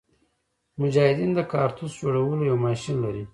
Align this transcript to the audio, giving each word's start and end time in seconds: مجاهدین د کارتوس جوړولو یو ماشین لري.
مجاهدین 0.81 1.31
د 1.35 1.39
کارتوس 1.53 1.91
جوړولو 2.01 2.43
یو 2.49 2.57
ماشین 2.65 2.95
لري. 3.05 3.23